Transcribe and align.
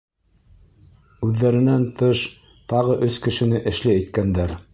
Үҙҙәренән 1.27 1.85
тыш, 2.01 2.23
тағы 2.75 2.97
өс 3.11 3.21
кешене 3.27 3.63
эшле 3.75 3.97
иткәндәр. 4.01 4.61